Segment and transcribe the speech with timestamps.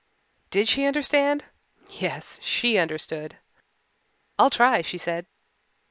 [0.49, 1.45] Did she understand!
[1.89, 3.37] Yes, she understood.
[4.39, 5.27] "I'll try," she said.